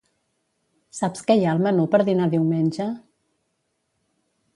[0.99, 2.89] Saps què hi ha al menú per dinar diumenge?